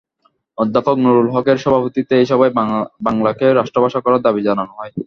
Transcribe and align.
অধ্যাপক 0.57 0.95
নুরুল 0.97 1.27
হকের 1.35 1.57
সভাপতিত্বে 1.57 2.15
এ 2.17 2.25
সভায় 2.25 2.53
বাংলাকে 3.01 3.45
রাষ্ট্রভাষা 3.51 3.99
করার 4.01 4.21
দাবি 4.21 4.41
জানানো 4.43 4.73
হয়। 4.77 4.91